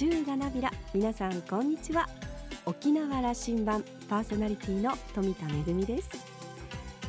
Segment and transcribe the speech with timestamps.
[0.00, 2.08] 週がなびら皆さんこんにちは。
[2.64, 6.08] 沖縄羅針盤パーソナリティの富田恵です。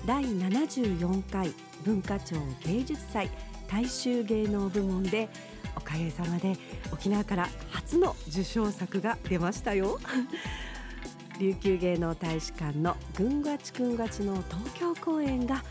[0.05, 1.53] 第74回
[1.85, 2.35] 文化庁
[2.65, 3.29] 芸術祭
[3.69, 5.29] 大衆芸能部門で
[5.77, 6.57] おかげさまで
[6.91, 9.97] 沖縄から初の受賞作が出ましたよ。
[11.39, 15.63] 琉球芸能大使館のぐんがちくんがちの東京公演が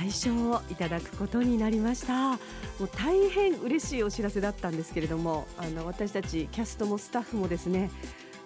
[0.00, 2.30] 大賞をいただくことになりました。
[2.32, 2.36] も
[2.84, 7.90] う大変嬉しいお知らせだったんですけれどもあの私たちキャストもスタッフもですね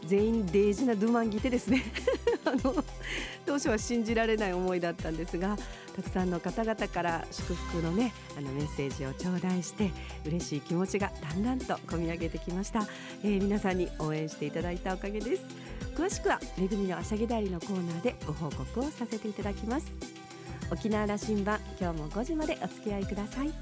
[0.06, 1.82] 全員デージなドゥマンギてですね
[2.46, 2.82] あの
[3.44, 5.58] 当初は信じられない思いだったんですが
[5.94, 9.90] たくさんの方々から祝福のねあのメッセージを頂戴して
[10.24, 12.88] 嬉しい気持ちがだんだんと込み上げてきました、
[13.22, 15.42] えー、皆さんに応援していただいたおかげです。
[15.94, 20.21] 詳しくはめぐみのあしゃぎだりのコーナーでご報告をさせていただきます。
[20.70, 23.52] 沖縄羅針盤今日も5時までお付き合いください。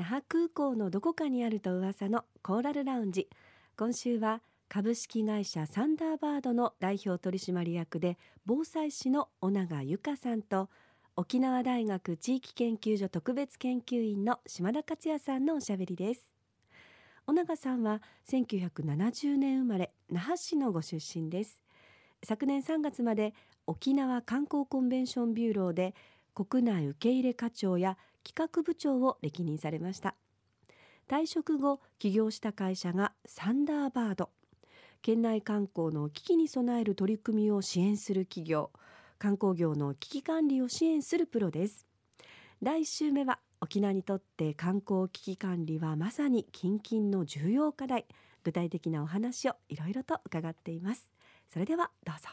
[0.00, 3.28] 那覇空港のどこかにあると噂のコーラルラウンジ。
[3.76, 10.70] 今週は株式会社サンダーバードの代表取締役で防災士の尾長由香さんと
[11.16, 16.30] 沖縄大学地域研究所特別研究員の島田克也さんのおしゃべりです。
[17.26, 21.60] 尾長さんは1970年生まれ那覇市のご出身です。
[22.24, 23.34] 昨年3月まで
[23.66, 25.94] 沖縄観光コンベンションビューローで
[26.34, 30.14] 国内受け入れ課長や企画部長を歴任されました。
[31.08, 34.30] 退職後起業した会社がサンダーバード。
[35.02, 38.70] 県内観光の危機に備える取り組みを支援する企業。
[39.18, 41.86] 観光業の危機管理を支援するプロです。
[42.62, 48.06] 第1週目は沖縄にとって観光危機管理はまさに近々の重要課題。
[48.42, 51.12] 具体的なお話をいろいろと伺っています。
[51.52, 52.30] それではどうぞ。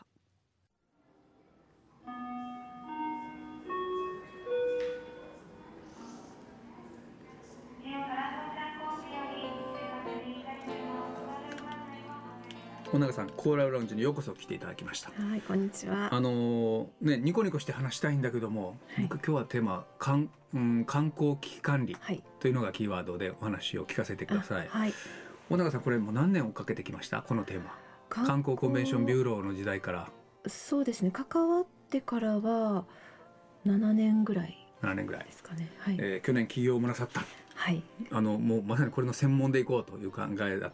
[12.94, 15.10] 尾永さんコーラルラウンジにようこそ来ていただきました。
[15.10, 16.14] はいこんにちは。
[16.14, 21.98] あのねニコニコして話したいんだけども、はい、僕今日はテーマ観,、うん、観光危機管理
[22.40, 24.94] というのがキーワードでお話を聞かせてください、はい、
[25.50, 27.22] 尾永さんこれもう何年をかけてきました？
[27.22, 27.78] このテーマ。
[28.10, 30.10] 観光コンベンションビューローの時代から。
[30.48, 31.12] そうですね。
[31.12, 32.86] 関わってからは
[33.66, 35.26] 7年ぐらい7年ぐらい。
[35.26, 35.98] ですかね、はい。
[36.00, 37.22] えー、去年起業もなさった。
[37.54, 37.84] はい。
[38.12, 40.72] あのもうまさにこれの専門でいこうという考えだ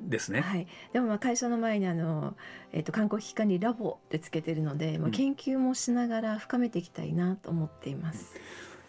[0.00, 0.40] ですね。
[0.40, 0.66] はい。
[0.92, 2.34] でもまあ会社の前にあの
[2.72, 8.34] えっ、ー、と観光危機管理ラボでつけてるので、まあ研究もしながら深めていきたいなと思っています。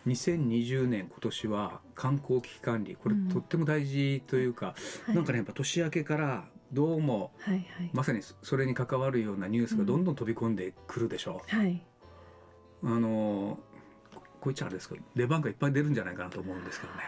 [0.06, 4.75] うん、2020年今年は観光危機管理これとっても大事というか、
[5.07, 11.56] うん、なんかねやっぱ年明けからどうも、はいはい、まさにそれに関わるようなニュースがどんどん飛び込んでくるでしょう。
[11.56, 11.84] うん、はい。
[12.84, 13.59] あの
[14.40, 17.00] こういっちゃあれですけど出番がいっぱい出るんじゃないかなと思うんですけどね。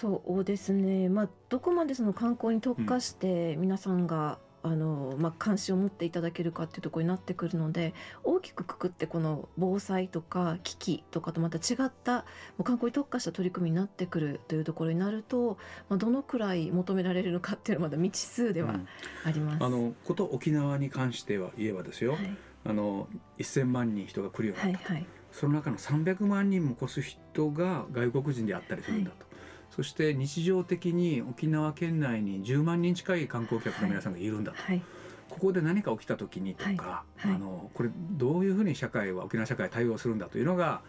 [0.00, 7.92] そうですね、まあ、どこまでその観光に特化して皆さんが、うん、あのまあ、関心を持っていただけるかっていうところになってくるので
[8.24, 12.24] 大きくくくってこの防災とか危機とかとまた違ったも
[12.60, 15.58] う観光に特化した取り組みになってくるというところになると、
[15.90, 18.80] まあ、どのくらい求められるのかっていうのはまだ未知数では
[19.26, 19.56] あります。
[19.56, 23.06] うん、あのこと沖縄に関しては言えばですよ、はい、あの
[23.38, 29.29] 1000万人人が来るようになった、はいはい、その中の300万人も越す人が外国人であったりするんだと。
[29.70, 34.58] そして日常的に沖縄県内に10万人近い観光客の皆さんがいるんだと。
[34.58, 34.76] はい。
[34.76, 34.84] はい
[35.30, 37.28] ここで何か起きた時にとか、はい。
[37.28, 40.82] はい、あのこれどういうふうに社会は沖縄社会対応するんだというのが、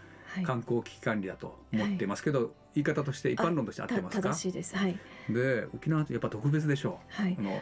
[0.46, 4.30] 観光危機管理だと思ってますけど、はい、言い方として一般論として合ってますか？
[4.30, 4.98] 正しいです、はい、
[5.30, 7.62] で沖縄ってやっぱ特別でしょう、はい、あの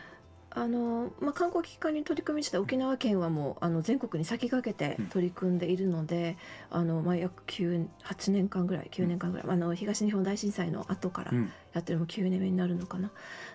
[0.51, 6.37] あのまあ、観光機関に取り組みした沖縄県はもうあの全国に先駆けて取り組んでいるので、
[6.71, 11.31] うん、あのまあ、約8年間ぐらい9年間ぐらい、うん、あの東日本大震災の後から
[11.73, 13.11] やってるのも9年目になるのかな、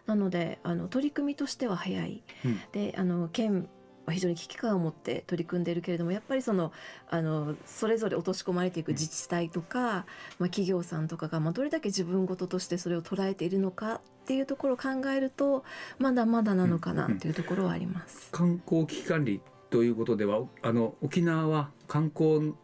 [0.06, 3.68] なのであの取り組みとしては早い、うん、であの県
[4.12, 6.72] 非常に危機感を持って取り組んでいるけれどもやっぱりその
[7.08, 10.04] あのそれぞれ落とし込まれていく自治体とか、まあ、
[10.44, 15.64] 企業さんとかが、まあ、どれだけ自分事としてそれを捉えているのかっていうところを考えると
[15.98, 18.30] まだまだなのかなというところはあります。
[18.32, 19.40] うんうん、観光危機管理
[19.70, 22.54] ということではあの沖縄は観光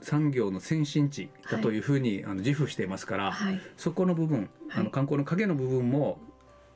[0.00, 6.18] 産業の先進地だというふうに、はい、あの自負していますから、はい、そこの部分、あの観光の影の部分も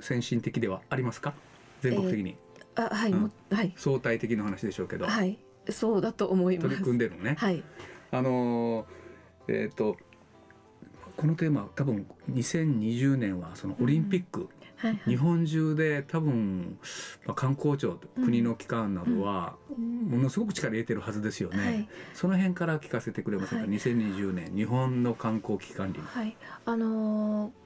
[0.00, 1.34] 先進的ではありますか？
[1.82, 2.30] 全国的に。
[2.30, 3.72] えーあはい、うん、はい。
[3.76, 5.06] 相対的な話でしょうけど。
[5.06, 5.38] はい。
[5.68, 6.68] そうだと思います。
[6.68, 7.36] 取り組んでるのね。
[7.38, 7.62] はい。
[8.10, 8.86] あの
[9.46, 9.96] えっ、ー、と
[11.16, 14.46] このテーマ多分2020年はそのオリンピック、うん。
[14.46, 16.76] はいはい、日本中で多分、
[17.24, 26.00] まあ、観光庁国の機関などはものすごく力入れてるはずですよね、はい、その辺から聞かせてくれませんか、はい、2020年日本の観光危機管理。
[26.00, 26.36] はい。
[26.64, 27.62] あのー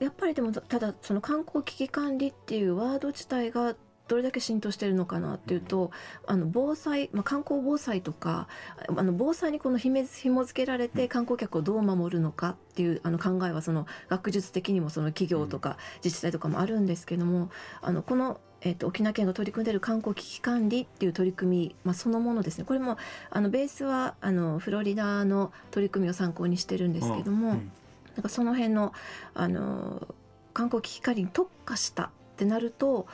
[0.00, 5.90] やっぱりでもただその観光危機管理っていうワード自体がどれだけ浸透してるのかなっていうと
[6.26, 8.48] あの防災、まあ、観光防災とか
[8.94, 22.64] あの防災にこのひめ紐付けられて観光客をどう守るのかっていうあの考えはその学術的にもその企業とか自治体とかもあるんですけどもあのこのえーと、沖縄県が取り組んでいる観光危機管理っていう取り組み、まあ、そのものですね。
[22.64, 22.96] これも
[23.28, 27.72] あのベースはあのフロリダの取り組みを参考にしてるんですけども、うん、
[28.16, 28.94] なんかその辺の
[29.34, 30.08] あの
[30.54, 33.06] 観光危機管理に特化したってなると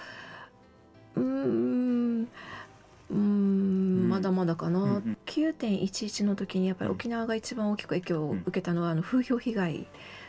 [1.17, 2.29] うん。
[3.11, 4.09] うん。
[4.09, 9.87] まだまだかな、うんうん、9.11の時にやっぱり沖縄が一番大きく影響を受けたのは、あの風評被害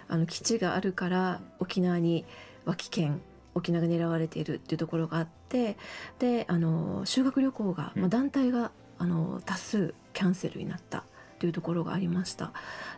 [0.07, 2.25] あの基地があるから沖縄に
[2.65, 3.19] は危険
[3.55, 5.77] 沖縄が狙われているっていうところがあって
[6.19, 11.03] であの修学旅行が、まあ、団体があの多数キャンセルになった
[11.39, 12.51] というところがありました。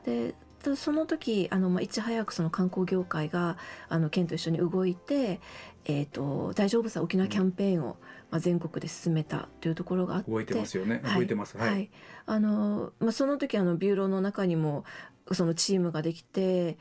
[0.05, 0.35] で
[0.75, 3.57] その時あの、まあ、いち早くその観光業界が
[3.89, 5.39] あの県と一緒に動いて、
[5.85, 7.97] えーと、大丈夫さ沖縄キャンペーンを、
[8.31, 11.57] まあ、全国で進めたというところがあって覚えてますよね、はい、てます。
[11.57, 11.89] はい、
[12.25, 14.85] あのまあ、その時あのビューローの中にも
[15.31, 16.77] そのチームができて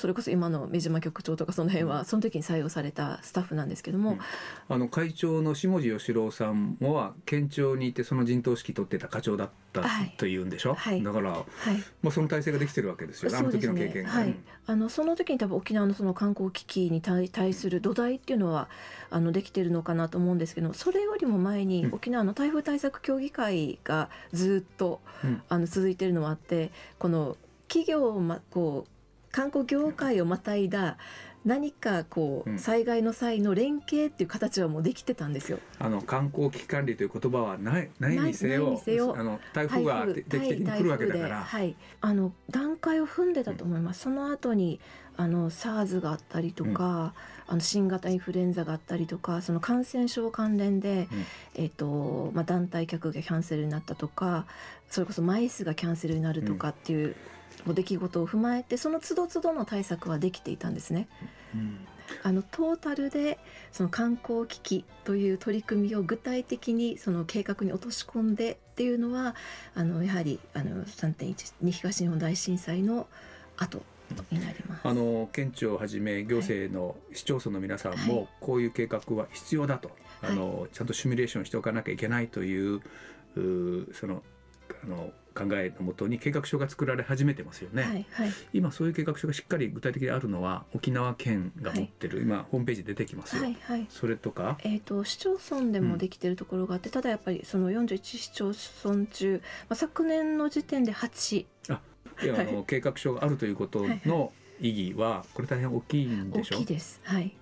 [0.00, 4.18] それこそ今の目島局長とかその辺はその時に採用されたスタッフなんですけども、うん、
[4.70, 9.82] あの会長の下地義郎さんもは県庁にいてその陣頭指揮取ってた課長だった
[10.16, 11.44] というんでしょ、はい、だから、はい、
[12.02, 14.34] まあ、その体制ができてるわけですよ、ね、あの時の経験が、はい、
[14.66, 18.70] あのその時に多分沖縄のその観光危機に対対する土台っていうのは
[19.10, 27.36] あのできてるのかなと思うんですけどそれよりも前に沖縄の台風対策協議会がずっと、うん、あの続いてるのもあってこの
[27.68, 28.99] 企業を、ま、こう
[29.32, 30.96] 観光業界をまたいだ
[31.44, 35.58] 何かこう、災害の際の連携っていう形はもうできてたんですよ。
[35.78, 44.06] あの観光危機管理という言葉はないないにせよあの台風が定期的に来るわけだから、はい、あの段階を踏んでたと思います。
[44.08, 44.80] うん、その後に
[45.16, 47.14] あの SARS があったりとか、
[47.48, 54.44] うん、あの新型インフルエンザがあったりとかその感染症関連で、うん、えーとまあ、団体客がキャンセルになったとか
[54.90, 57.16] それこそマイスがキャンセルになるとかっていう
[57.66, 61.08] 出来事を踏まえてその都度都度の対策はできていたんですね。
[61.54, 61.86] うん、
[62.22, 63.38] あのトータルで
[63.72, 69.34] その観光危機という取り組みを具体的にその計画に落とし込んでっていうのは
[69.74, 73.06] あのやはりあの3.1東日本大震災の
[73.56, 73.82] 後
[74.30, 74.80] になります。
[74.86, 79.90] あの県庁をはじめ行政の市町村の皆さんもこういう計画は必要だと、
[80.22, 82.80] はい、あのちゃんとシミュレーションしておかなきゃいけないという
[83.36, 84.22] うその
[84.84, 98.52] あの考えのもとに計画書が作られ始めてますよね、はいはい、今そういう計画書がしっかり具体的にあるのは沖縄県が持ってる、はい、今ホームページ出てきますよ、はいはい、それとか、えーと、市町村でもできてるところがあって、うん、ただやっぱりその41市町
[98.84, 101.80] 村中、まあ、昨年の時点で8あ
[102.22, 102.26] い。
[102.26, 106.56] やあの、計画書があるということの意義はこれ大変大きいんでしょ？
[106.56, 107.00] 大きいです。
[107.04, 107.34] はい。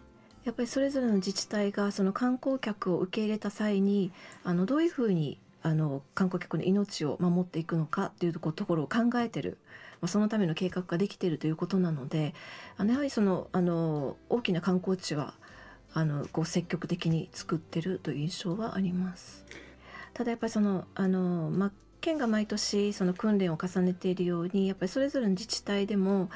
[0.45, 4.13] やっぱりそれぞれの自治体がその観光客を受け入れた際に
[4.45, 9.59] あのどういうふうにあの観光客の命を守っていくのかっていうところを考えてる、
[10.01, 12.35] まあ、そのための計画ができているということなので
[12.79, 15.35] あのやはりそのあの大きな観光地は
[15.93, 19.45] あのこう積極的に作ってるという印象はあります。
[20.15, 21.71] ただやっぱりそのあの、ま、
[22.01, 26.31] 県が毎年その訓練を重ねているようにやっぱりそれぞれの自治体でも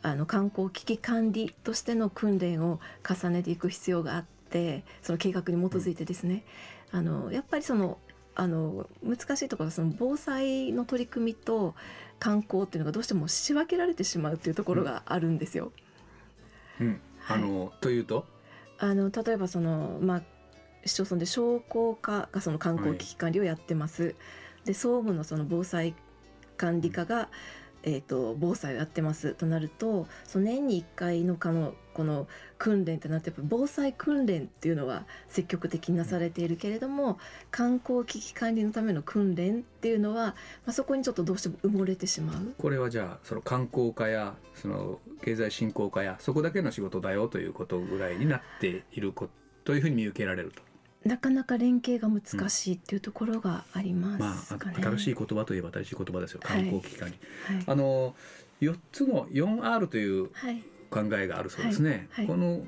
[0.00, 6.44] あの観光危機管理としての訓練を重ねていく必要があってその計画に基づいてですね、
[6.90, 7.98] あのやっぱりその
[8.38, 11.74] あの難しいところはその防災の取り組みと
[12.20, 15.72] 観光っていうのがどうしても仕分けられてしまうっていうところがあるんですよ。
[16.80, 18.24] うん、あの、はい、というと？
[18.78, 20.22] あの例えばその、まあ、
[20.84, 24.04] 市町村で商工課がその観光危機管理をやってます。
[24.04, 24.14] はい、
[24.66, 25.96] で総務のその防災
[26.56, 27.28] 管理課が
[27.84, 32.28] えーと、防災をやってますとなるとその年に1回のかのこの
[32.58, 37.18] 訓練ってなってやっぱ防災訓練っていうのは積極的になされているけれども
[37.50, 40.34] 観光危機管理のための訓練っていうのは、ま
[40.66, 42.54] あ、そこにちょっとどうしても埋もれてしまう。
[42.56, 49.12] これはじゃあその観光課やその経済振興課やそこだけの仕事だよということぐらいになっている
[49.64, 50.62] というふうに見受けられると。
[51.04, 56.40] なかなか連携が難しいっていうところがありますかね、まあ、新しい言葉といえば新しい言葉ですよ。
[56.44, 58.14] 観光機関に、はいはい、あの
[58.60, 60.30] 4つの 4R という
[60.90, 62.62] 考えがあるそうですね、はい、この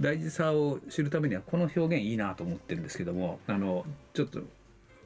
[0.00, 4.40] 大事さを知るためにはこの表現いいなと思ってるんですけどもあのちょっと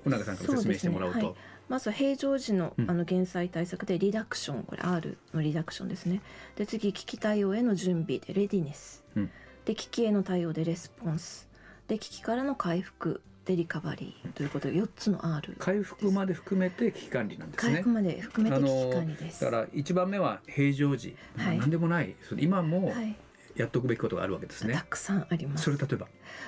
[0.05, 1.37] 小永さんから説明してもらうと。
[1.67, 6.21] まず平常時のあの減災対策でリダクションこれ R のリダクションですね。
[6.57, 9.31] で次危機対応への準備でレディネス、うん。
[9.65, 11.49] で危機への対応でレスポンス。
[11.89, 17.73] で危機からの回復でリカバリーということで4つの R 回復まで含めて危機管理なんですね。
[17.75, 17.95] 回復。
[17.95, 19.45] まで含めて危機管理です。
[19.45, 21.59] だから一番目は平常時、はい。
[21.59, 22.15] 何でもない。
[22.39, 23.17] 今もはい、
[23.57, 24.75] やっておくべきことがあるわけですね。
[24.75, 25.65] たくさんあります。
[25.65, 26.07] それ例えば？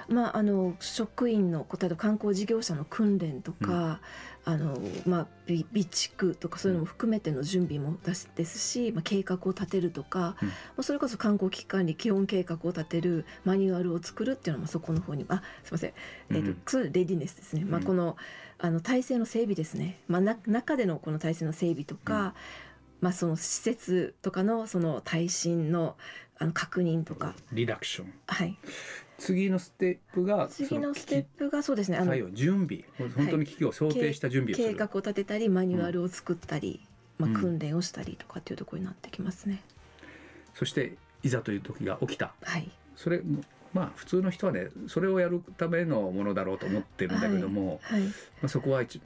[0.08, 4.00] まああの職員の例えば観光事業者の訓練とか、
[4.44, 10.48] あのまあ備備蓄とかそういうのも含めての準備もだしですし、まあ計画を立てるとか、うん。
[10.48, 15.92] まあそれこそ観光危機管理基本計画を立てるマニュアルを作るっていうのもそこの方にあすみません。
[16.30, 16.62] えーとうん。
[16.66, 17.86] それレディネスですね、まあ、うん。
[17.86, 18.16] この
[18.58, 22.34] あの体制の整備ですね、まあ、な中でのこの体制の整備とか、
[23.02, 25.96] まあ、その施設とかのその耐震の
[26.38, 28.12] あの確認とか、リダクション。
[28.26, 28.56] はい、
[29.18, 32.84] 次のステップが次のステップがそうですねあその準備。
[33.16, 36.80] 本当に危機を想定した準備をする、計画を立てたりマニュアルを作ったり、
[37.18, 37.32] うん。
[37.32, 39.62] まあ、訓練をしたりとかっていうところになってきますね。
[40.54, 42.34] そしていざという時が起きた。
[42.42, 43.20] はい、それ
[43.76, 48.10] まあ普通の人はねそれをやるためのものだろうと思ってるんだけども、はい、ま
[48.44, 49.02] あ、そこは一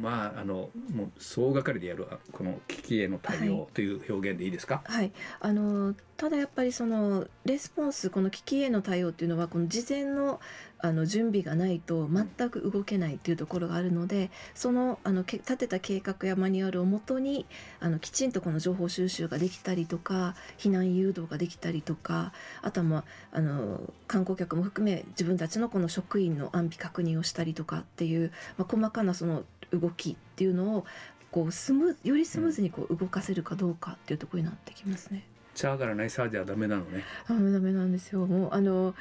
[0.00, 10.40] まああのもう総がかりでやるこの危機への対は応という表現でいいですか、はい、あのただやっぱりそのレスポンスこの危機への対応っていうのはこの事前の
[10.84, 17.46] あの準備がないと全く動けないっていうところがあるのでそのあのけ立てた計画やマニュアルをもとに
[17.80, 30.84] あのきちんとこの情報収集ができたりとか避難誘導ができたりとかあとは、まあ、あの観光客も含め自分たちのこの職員の安否確認をしたりとかっていう、まあ、細かなその動きっていうのを
[31.30, 35.24] こうスムーよりスムーズにこう動かせるかどうかっていうところになってきますね。
[35.54, 38.94] チャーからないサーじゃダメなのねあダメなんですよもうあのうん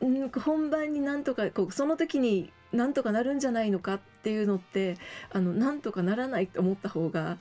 [0.00, 4.96] 本番になんとかこうその時になんとかなるんじゃないのかっていうのって
[5.32, 7.38] あのなんとかならないと思った方が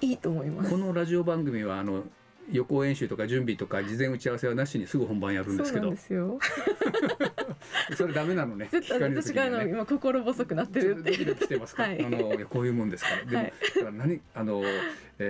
[0.00, 0.70] いいと思います。
[0.70, 0.78] こ。
[0.78, 2.04] のラジオ番組はあの
[2.50, 5.90] 予行演習とか準備とか事前打ち合わせはなしにすぐ本番やるんですけど。
[5.90, 6.38] ですよ。
[7.96, 8.68] それダメなのね。
[8.70, 11.10] 絶対聞私があの今心細くなってるって。
[11.10, 12.04] ドキドキしてますか、 はい。
[12.04, 13.24] あのこういうもんですから。
[13.24, 13.52] でも、はい。
[13.74, 14.62] だから何あの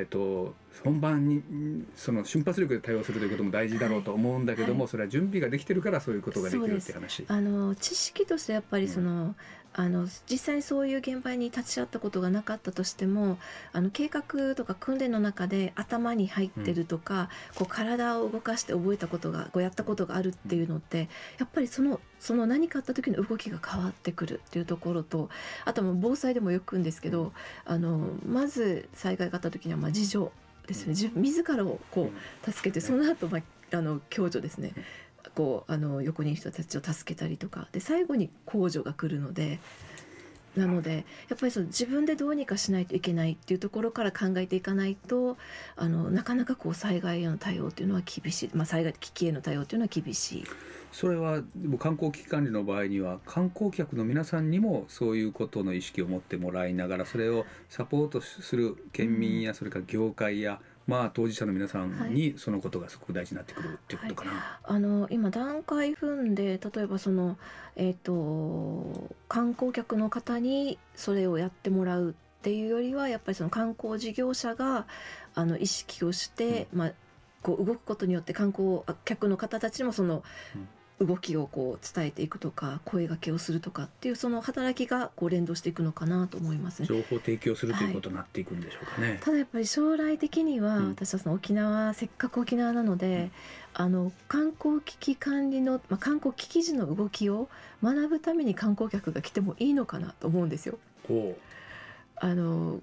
[0.00, 4.88] えっ、と本番にんその瞬発力で対応するということも大事だろうと思うんだけども、はい。
[4.88, 7.24] それは準備ができてるからそういうことができるって話。
[7.28, 9.34] あの知識としてやっぱりその、
[9.74, 13.38] あの実際にそういう現場に立ち会ったことがなかったとしても
[13.72, 25.28] あの計画とか訓練の中で頭に入ってるとか、こう体を動かして覚えたことがこうやったことがあるっていうのってやっぱりそのその何かあった時の動きが変わってくるっていうところと
[25.64, 27.32] あとはもう防災でもよく言うんですけど、
[27.64, 30.30] あのまず災害があった時にはまあ自助
[30.66, 30.90] ですね。
[30.90, 32.10] 自自らをこ
[32.46, 34.72] う助けてその後、まあ、あの共助ですね
[35.34, 39.60] こうあの横にいる人たちを助けたりとかで最後に公助が来るので
[40.56, 45.38] なのでやっぱりその自分でどうにかしないといけないっていうところから考えていかないと
[45.76, 50.44] あのなかなかこう災害への対応っていうのは厳しい、まあ、災害危機への対応っていうのは厳しい。
[50.92, 64.60] それはでも観光危機管理の場合には観光客の皆さんにもそういうことの意識を持ってもらいながらそれをサポートする県民やそれから業界や、まあ当事者の皆さんにそのことがすごく大事になってくるっていうことかな。
[64.62, 67.36] あの今段階踏んで例えばその、
[67.76, 74.86] えー、と観光客の方にそれをやってもらうっていうよりはやっぱりその観光事業者が
[75.34, 76.92] あの意識をして、まあ、
[77.42, 80.22] こう動くことによって観光客の方たちにもその
[81.00, 86.86] 動きをこう伝えていくとか声掛けをするとかっていうその働きがこう連動していくのかなと思いますね。
[86.86, 89.18] 情報提供するということになっていくんでしょうかね。
[89.22, 93.30] ただやっぱり将来的には、うん私はその沖縄せっかく沖縄なので、
[93.74, 97.48] あの観光危機管理の、まあ、観光危機時の動きを
[97.82, 100.78] 学ぶために観光客が来てもいいのかなと思うんですよ。
[101.08, 101.36] ほ
[102.16, 102.80] あの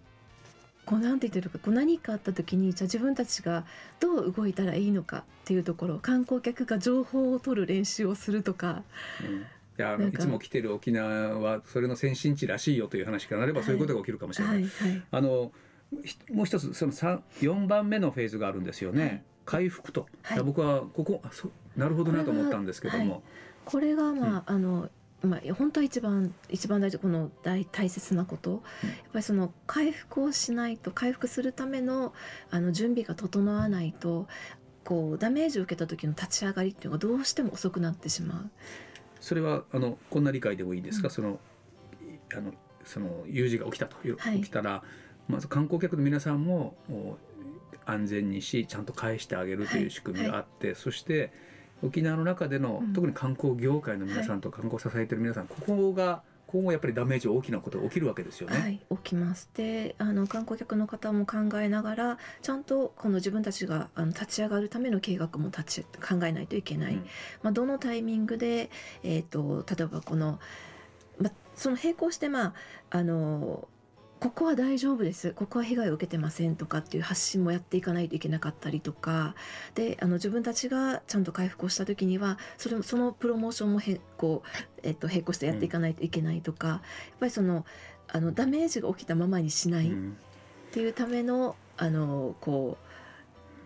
[0.89, 3.63] こうなんて言ってるかこう何かあった時にじゃあ自分たちが
[3.99, 8.81] どう動いたらいいのかっていうところ観光客が情報を取る練習をするとか。
[9.21, 9.41] う、うん。
[9.41, 9.43] い
[9.77, 14.55] やいつも来てる沖縄はそれの先進地らしいよという話からなればそういうことが起きるかもしれない。
[14.55, 15.51] はいはいあの
[16.03, 19.01] ひもう一つその三四番目のフェーズがあるんですよね。
[19.03, 19.21] はい。
[19.45, 20.07] 回復と、
[20.43, 23.23] 僕はここあそうなるほどなと思ったんですけども、
[23.65, 24.89] これがまあ、あの
[25.21, 28.89] まあ本当は一番一番大事この大大切なこと、うん。
[28.89, 32.13] やっぱりその回復をしないと回復するための
[32.51, 34.27] あの準備が整わないと
[34.83, 38.49] こうダメージを受けた時の立ち上がりっていうのがどうしても遅くなってしまう。
[39.19, 41.13] それはあのこんな理解でもいいですか、うん。
[41.13, 41.39] その
[42.01, 42.53] いあの
[42.85, 44.37] その有事が起きたと、はい。
[44.37, 44.83] 起きたら
[45.27, 46.75] まず観光客の皆さんも
[47.85, 51.31] 安全にしちゃんと返してあげるという仕組みがあって、そして
[51.83, 56.21] 沖縄の中での、うん特に観光業界の皆さんと観光を支えてる皆さんここが
[56.51, 58.59] 今後やっぱりダメージ大きなことが起きるわけですよね。
[58.59, 59.49] はい、起きます。
[59.53, 66.95] で、あの観光客の方も考えながら、ちゃんとこの自分たちがあの立ち上がるための計画も立ち考えないといけない。
[66.95, 67.05] うん、
[67.43, 68.71] まあどのタイミングで
[69.03, 70.39] えっ、ー、と例えばこの
[71.19, 72.53] まあその並行してまあ
[72.89, 73.67] あの
[74.19, 75.31] ここは大丈夫です。
[75.31, 79.33] ここは被害を受けてませんとかっていう発信もやっていかないといけなかったりとか。
[79.75, 86.81] であの自分たちがちゃんと回復をした時にはそれそのプロモーションもへこう、えっと、並行してやっていかないといけないとか、うん、やっ
[87.21, 87.65] ぱりその
[88.09, 89.93] あのダメージが起きたままにしないっ
[90.71, 92.77] ていうためのあのこ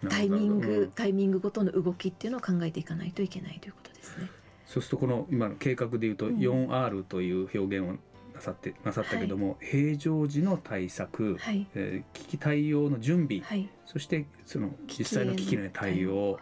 [0.03, 4.29] うタイミング、うん、タイミングごとの動きっていうのを考えていかないといけないということですね。
[4.67, 7.97] そうするとこの今の計画でいうと 4R という表現を
[8.33, 16.39] なさってなさったけども、はい、平常時の対策、はい、えー、危機対応の準備、はい、そしてその実際の危機の対応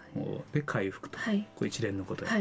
[0.54, 2.32] で回復と、はい、これ一連のことで。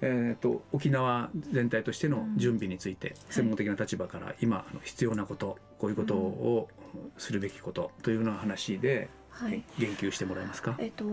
[0.00, 6.68] えーと、沖縄全体としての準備について、専門的な立場から今必要なことこういうことを
[7.16, 9.08] するべきことというような話で
[9.38, 10.74] はい、言及してもらえますか？
[10.78, 11.04] えっと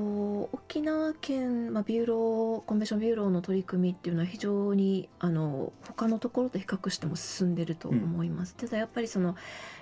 [0.52, 8.56] 沖縄県まあビューローコンベンションビューローの取り組みっていうのは非常にあの他のところと比較しても進んでると思います。
[8.60, 9.36] うん、ただやっぱりその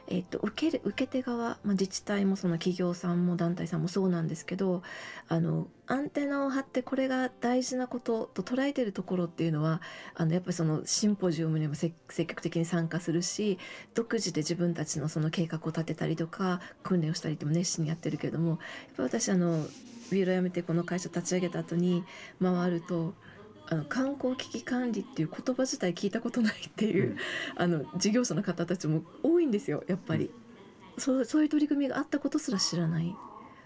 [0.07, 4.83] えっと受ける受け手側まあ自治体もその企業さんも団体さんもそうなんですけど、
[5.29, 9.81] あのアンテナを張ってこれが大事なことと捉えてるところっていうのは
[10.15, 13.59] あのやっぱりそのシンポジウムにも積極的に参加するし
[13.93, 18.59] 独自で自分たちのその計画を立てたりとか訓練をしたりっても熱心にやってるけれどもやっ
[18.97, 19.65] ぱ私あの
[20.09, 22.03] ビールを辞めてこの会社立ち上げた後に
[22.41, 23.13] 回ると
[23.67, 27.17] あの観光危機管理っていう言葉自体聞いたことないっていう、うん、
[27.57, 30.25] あの事業者の方たちも多いんですよやっぱり、
[30.95, 33.15] うん、そうそういう取り組みがあったことすら知らない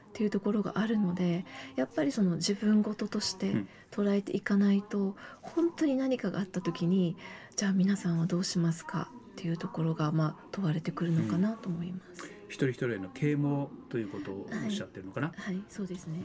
[0.08, 1.46] っていうところがあるので
[1.76, 7.16] やっぱりその自分事として捉えていかないと、うん、本当に何かがあった時に
[7.56, 12.24] じゃあ皆さんはどうしますかっていうところがまあ問われてくるのかなと思います。
[12.24, 15.28] うん、一人一人への啓蒙ということをおっしゃってるのかな。
[15.28, 16.22] はい、はい、そうですね。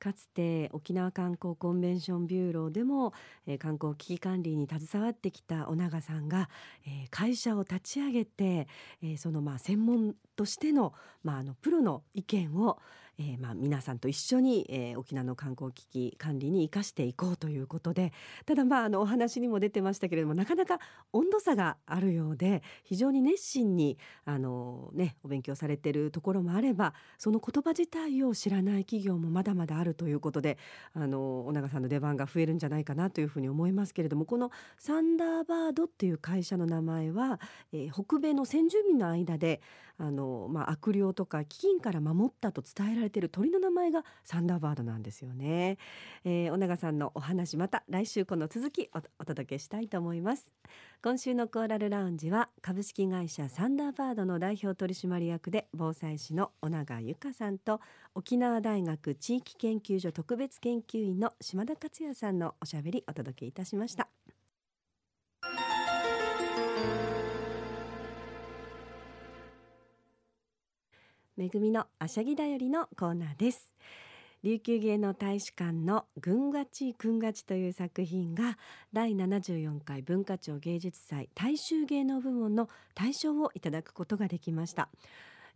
[0.00, 3.12] かつて沖縄観光コンベンションビューローでも、
[3.46, 6.48] えー、観光危機管理に携わってきた尾長さんが、
[6.86, 8.66] えー、会社を立ち上げて、
[9.02, 12.78] えー、そのまあ専門としての,、まあ、あのプロの意見を、
[13.20, 18.14] えー、まあ皆さんと一緒に、えー、沖縄の観光危機管理に生かしていこうということで
[18.46, 20.78] ただまああのお話にも出てましたけれどもなかなか
[21.12, 30.56] 温度差があるようで非常に熱心にあの、ね、お勉強されてるところもあればその言葉自体を知らない企業もまだまだあるということで
[30.94, 37.38] あの尾長さんの出番が増えるんじゃないかなというふうに思いますけれどもこのサンダーバードっていう会社の名前は、
[37.72, 39.60] えー、北米の先住民の間で
[40.00, 41.44] あの、まあ、悪霊とか飢
[41.78, 45.78] 饉から守ったと伝えられている鳥の名前がサンダーバードなんですよね、
[46.24, 50.52] えー、尾長さんのお話また来週この続きお届けしたいと思います。
[51.02, 57.80] 今週のコーラルラウンジは株式会社サンダーバードの代表取締役で防災士の尾長由香さんと
[58.14, 64.08] 沖縄大学地域研究所特別研究員の島田克也さんのおしゃべりお届けいたしました。
[71.40, 73.72] めぐみのあしゃぎだよりのコーナーです。
[74.42, 78.58] 琉球芸能大使館の軍がちくんがちという作品が
[78.92, 84.90] 第74回文化庁芸術祭大衆芸能部門の大賞をいただくことができました。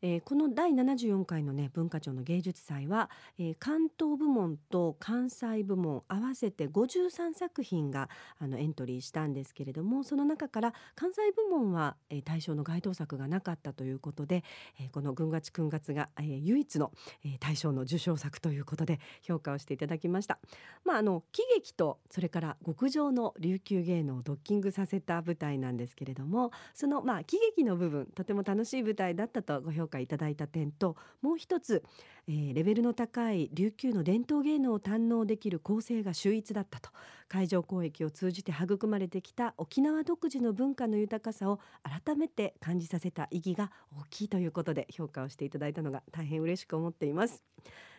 [0.06, 14.44] えー、この第74回のね文化庁の芸術祭は、えー、関東部門と関西部門合わせて53作品があのエントリーしたんですけれどもその中から関西部門は、えー、対象の該当作がなかったということで、
[14.78, 16.92] えー、この「ぐんがちくんがが」えー、唯一の、
[17.24, 20.38] えー、対象の受賞作ということで評価をしていただきました。
[20.84, 31.82] まあ、あの喜劇とそれから極上の琉球芸能をドッキングさせた舞台なんですけれどもその、まあ、喜劇の部分とても楽しい舞台だったとご評価いただいた点ともう一つ、
[32.28, 36.90] えー、レベルの高い琉球の伝統芸能を堪能できる構成が秀逸だったと
[37.28, 47.42] 海上交易を通じて育まれてきた沖縄独自の文化の豊かさを改めて感じさせた意義が大きいということで評価をしていただいたのが大変嬉しく思っています。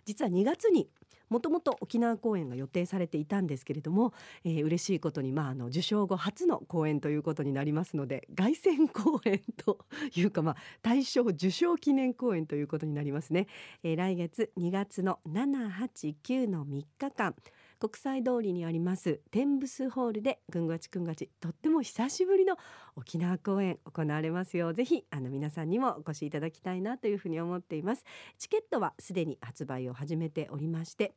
[0.05, 0.87] 実は2月に
[1.29, 4.13] もともと沖縄公演が予定されていたんですけれども、
[4.43, 9.79] えー、嬉しいことに、まあ、あの受賞後初の公演ということになりますので凱旋公演と
[10.15, 13.47] いうか、まあ、大賞受賞記念公演ということになりますね、
[13.83, 17.35] えー、来月2月の789の3日間
[17.79, 22.57] 国際通りにありますテンブスホールでぐんがちくんがちとっても久しぶりの
[22.95, 28.03] 沖縄公演行われますよぜひあの皆さんにもお越しいただきたいなというふうに思っています。
[28.37, 31.13] チケットはすでに発売を始めておりまして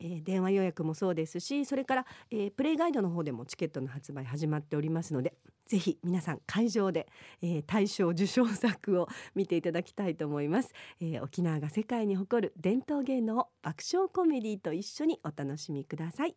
[0.00, 5.34] えー、電話予約もそうですしそれから、えー、プレイガイドの方でもチケットの発売始まっておりますので
[5.66, 7.06] ぜひ皆さん会場で、
[7.42, 16.34] えー、大賞受賞作を見ていただきたいと思います、えー、沖縄が世界に誇る伝統芸能爆笑コメディと一緒にお楽しみください。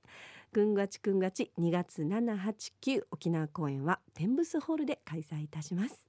[0.52, 6.06] ぐんがちくんがち2月789沖縄公演はテンブスホールで開催いたします。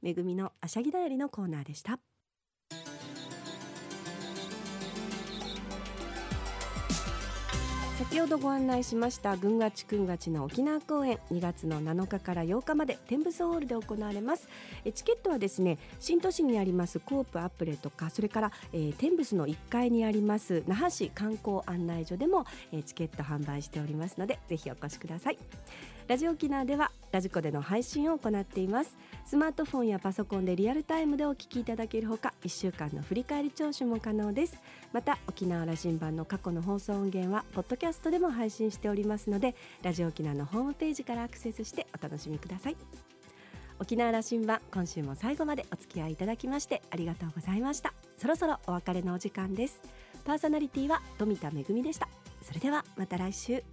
[0.00, 1.98] めぐみのあしゃぎだよりのコーナーでした。
[8.10, 14.46] 先ほどご案内しましたぐんがちくんがちの沖縄公演2月の7日から8日までテンブスホールで行われます。
[14.94, 25.38] チケットはですね新都市にありますコープアップレとかそれから、えー、テンブスの1階にあります那覇市観光案内所でも、えー、チケット販売しておりますのでぜひお越しください。
[26.06, 28.94] ラジオ沖縄ではラジコでの配信を行っています。
[29.24, 34.60] スマートフォンやパソコンでリアルタイムでお聞きいただけるほか1週間の振り返り聴取も可能です。
[34.92, 42.76] また沖縄羅針盤の過去の放送音源はポッドキャストでも配信しておりますのでラジオ沖縄のホームページからアクセスしてお楽しみください。
[43.80, 47.94] 沖縄羅針盤今週も最後までお付き合いいただきましてありがとうございました。
[48.18, 49.80] そろそろお別れのお時間です。
[50.26, 52.08] パーソナリティは富田恵でした。
[52.42, 53.64] それではまた来週。